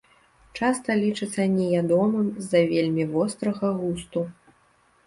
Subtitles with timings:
[0.59, 4.27] Часта лічыцца неядомым з-за вельмі вострага густу.